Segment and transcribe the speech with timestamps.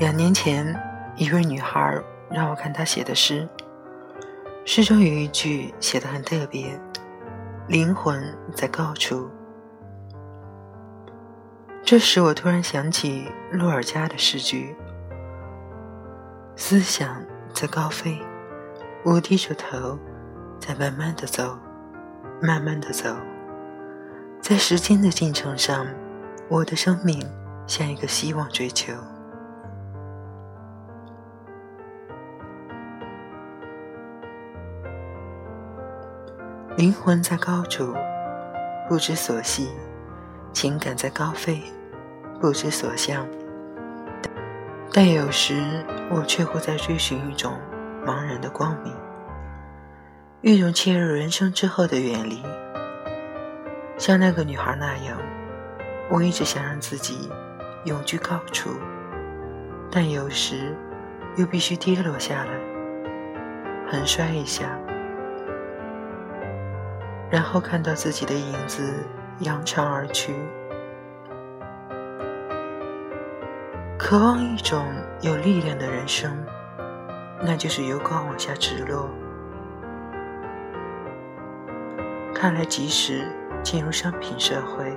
[0.00, 0.74] 两年前，
[1.14, 3.46] 一位女孩让我看她写的诗，
[4.64, 6.80] 诗中有一句写的很特别
[7.68, 9.28] ：“灵魂在高处。”
[11.84, 14.74] 这时，我突然想起洛尔加的诗句
[16.56, 17.22] ：“思想
[17.52, 18.18] 在高飞，
[19.04, 19.98] 我低着头，
[20.58, 21.58] 在慢慢的走，
[22.40, 23.14] 慢慢的走，
[24.40, 25.86] 在时间的进程上，
[26.48, 27.22] 我的生命
[27.66, 28.94] 像一个希望追求。
[36.80, 37.94] 灵魂在高处，
[38.88, 39.68] 不知所系。”
[40.50, 41.62] 情感在高飞，
[42.40, 43.28] 不知所向，
[44.90, 47.52] 但有时我却会在追寻一种
[48.06, 48.94] 茫然的光明，
[50.40, 52.42] 一种切入人生之后的远离。
[53.98, 55.18] 像那个女孩那样，
[56.10, 57.28] 我一直想让自己
[57.84, 58.70] 永居高处，
[59.90, 60.74] 但有时
[61.36, 62.50] 又必须跌落下来，
[63.92, 64.66] 横摔一下，
[67.30, 68.92] 然后看到自己的影子。
[69.40, 70.34] 扬长而去，
[73.98, 74.84] 渴望一种
[75.22, 76.30] 有力量的人生，
[77.40, 79.08] 那就是由高往下直落。
[82.34, 83.26] 看来，即使
[83.62, 84.94] 进入商品社会，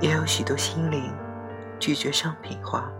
[0.00, 1.10] 也有许多心灵
[1.78, 2.92] 拒绝商品化。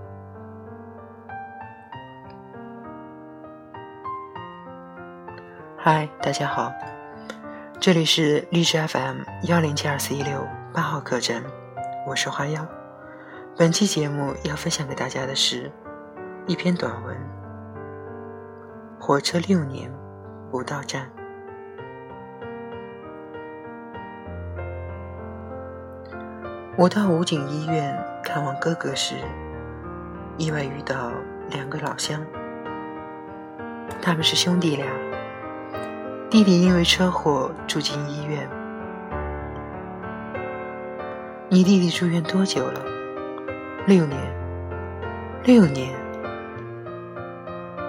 [5.76, 6.72] 嗨，大家好。
[7.80, 11.42] 这里是荔枝 FM 幺零七二四一六八号客栈，
[12.06, 12.62] 我是花妖。
[13.56, 15.72] 本期节目要分享给大家的是
[16.46, 17.16] 一篇短文：
[19.00, 19.90] 火车六年
[20.50, 21.10] 不到站。
[26.76, 29.14] 我到武警医院看望哥哥时，
[30.36, 31.10] 意外遇到
[31.48, 32.22] 两个老乡，
[34.02, 35.09] 他们是兄弟俩。
[36.30, 38.48] 弟弟因为车祸住进医院。
[41.48, 42.84] 你弟弟住院多久了？
[43.84, 44.16] 六年。
[45.42, 45.92] 六年。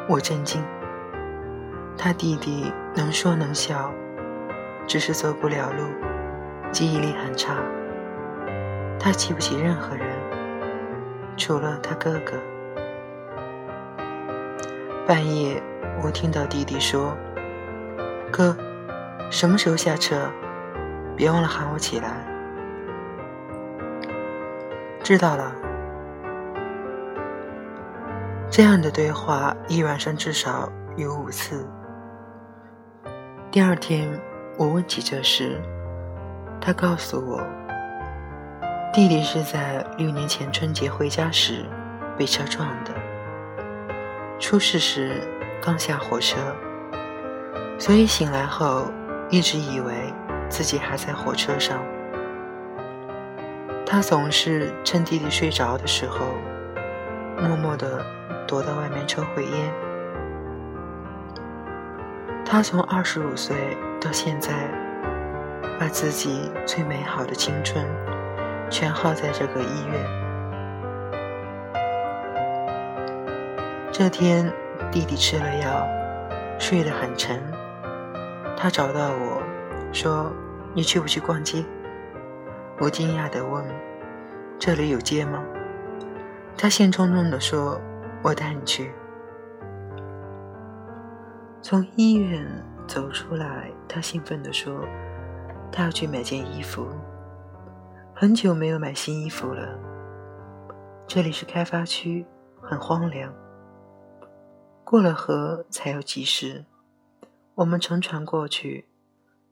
[0.10, 0.60] 我震惊。
[1.96, 3.92] 他弟弟能说能笑，
[4.88, 5.84] 只是走不了路，
[6.72, 7.58] 记忆力很差。
[9.00, 10.08] 他记不起任何人，
[11.38, 12.34] 除了他哥哥。
[15.06, 15.62] 半夜，
[16.04, 17.16] 我听到弟弟说。
[18.42, 18.58] 哥，
[19.30, 20.28] 什么时候下车？
[21.16, 22.26] 别忘了喊我起来。
[25.04, 25.54] 知道了。
[28.50, 31.70] 这样的对话一晚上至少有五次。
[33.52, 34.10] 第二天，
[34.58, 35.62] 我问起这事，
[36.60, 37.46] 他告诉我，
[38.92, 41.64] 弟弟是在六年前春节回家时
[42.18, 42.92] 被车撞的，
[44.40, 45.22] 出事时
[45.62, 46.38] 刚下火车。
[47.82, 48.92] 所以醒来后，
[49.32, 50.14] 一直以为
[50.48, 51.80] 自己还在火车上。
[53.84, 56.20] 他总是趁弟弟睡着的时候，
[57.40, 58.06] 默默地
[58.48, 59.74] 躲到外面抽会烟。
[62.46, 64.52] 他从二十五岁到现在，
[65.80, 67.84] 把自己最美好的青春
[68.70, 70.06] 全耗在这个医院。
[73.92, 74.54] 这天，
[74.92, 75.84] 弟弟吃了药，
[76.60, 77.42] 睡得很沉。
[78.62, 79.42] 他找到我
[79.92, 80.32] 说
[80.76, 81.66] ：“你去不去逛街？”
[82.80, 83.66] 我惊讶地问
[84.60, 85.44] ：“这里有街吗？”
[86.56, 87.82] 他兴冲冲地说
[88.22, 88.92] ：“我带你去。”
[91.60, 92.48] 从医院
[92.86, 94.86] 走出来，他兴奋地说
[95.74, 96.88] ：“他要去买件衣服，
[98.14, 99.76] 很久没有买新衣服了。
[101.08, 102.28] 这里是开发区，
[102.62, 103.34] 很荒凉，
[104.84, 106.64] 过了河才有集市。”
[107.56, 108.88] 我们乘船过去，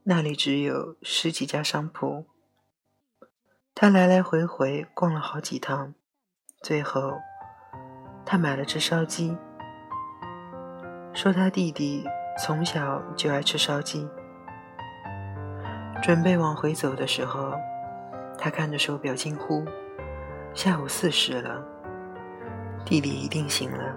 [0.04, 2.26] 那里只有十几家商铺。
[3.76, 5.94] 他来来回回逛了好几趟，
[6.62, 7.20] 最后
[8.26, 9.38] 他买了只烧鸡，
[11.14, 12.06] 说他弟弟
[12.44, 14.08] 从小就爱吃烧鸡。
[16.02, 17.54] 准备往回走的时候，
[18.38, 19.66] 他看着手表惊呼
[20.56, 21.62] ：“下午四时了，
[22.86, 23.94] 弟弟一定醒了。”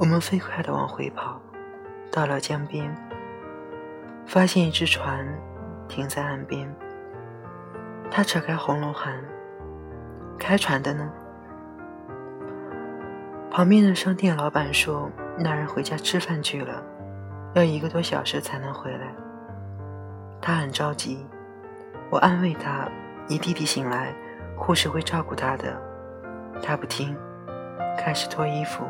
[0.00, 1.38] 我们飞快地往回跑。
[2.10, 2.94] 到了江边，
[4.26, 5.26] 发现一只船
[5.88, 6.72] 停在岸边。
[8.10, 9.22] 他扯开喉咙喊
[10.38, 11.10] ：“开船的呢？”
[13.50, 16.82] 旁边的商店老板说：“那人回家吃饭去了，
[17.54, 19.12] 要一个多小时才能回来。”
[20.40, 21.26] 他很着急，
[22.10, 22.88] 我安慰他
[23.26, 24.14] ：“你弟弟醒来，
[24.56, 25.80] 护士会照顾他的。”
[26.62, 27.16] 他不听，
[27.98, 28.84] 开始脱衣服。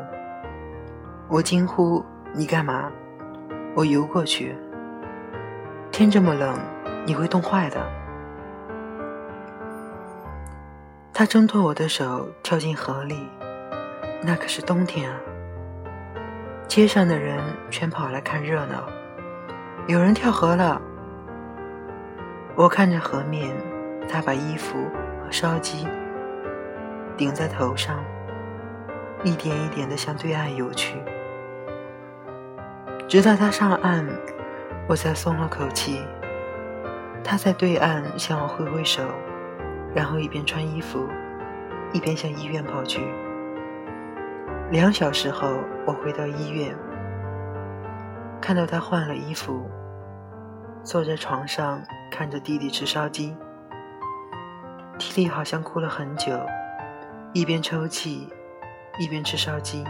[1.27, 2.03] 我惊呼
[2.33, 2.91] ：“你干嘛？”
[3.75, 4.55] 我游过去。
[5.91, 6.57] 天这么冷，
[7.05, 7.85] 你会冻坏的。
[11.13, 13.29] 他挣脱我的手，跳进河里。
[14.23, 15.17] 那可是冬天啊！
[16.67, 17.37] 街上的人
[17.69, 18.87] 全跑来看热闹，
[19.87, 20.81] 有人跳河了。
[22.55, 23.55] 我看着河面，
[24.09, 24.77] 他把衣服
[25.21, 25.85] 和烧鸡
[27.15, 28.03] 顶在头上，
[29.23, 30.95] 一点一点地向对岸游去。
[33.07, 34.03] 直到他上岸，
[34.89, 36.01] 我才松了口气。
[37.23, 39.03] 他在对岸向我挥挥手，
[39.93, 41.07] 然后一边穿衣服，
[41.93, 43.01] 一边向医院跑去。
[44.71, 46.75] 两小时后，我回到医院，
[48.41, 49.69] 看到他换了衣服，
[50.83, 51.79] 坐在床上
[52.11, 53.37] 看着弟弟吃烧鸡。
[54.97, 56.31] 弟弟好像哭了很久，
[57.33, 58.27] 一边抽泣，
[58.99, 59.83] 一边吃烧鸡。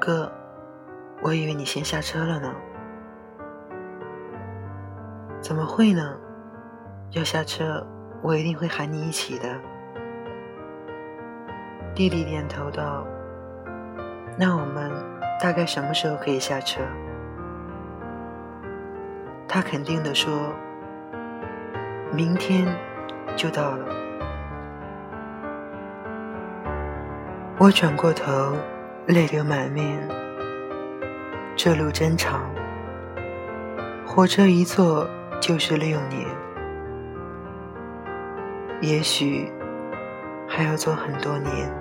[0.00, 0.30] 哥，
[1.22, 2.52] 我以为你先下车了呢。
[5.40, 6.16] 怎么会呢？
[7.10, 7.86] 要下车，
[8.22, 9.54] 我一定会喊你一起的。
[11.94, 13.06] 弟弟点头道
[14.38, 14.90] ：“那我们
[15.40, 16.80] 大概什么时候可以下车？”
[19.46, 20.32] 他肯定地说
[22.10, 22.66] ：“明天
[23.36, 23.84] 就到了。”
[27.58, 28.56] 我转过头，
[29.06, 30.08] 泪流满面。
[31.54, 32.50] 这路真长，
[34.06, 35.08] 火车一坐
[35.40, 36.26] 就是六年，
[38.80, 39.52] 也许
[40.48, 41.72] 还要坐很多年。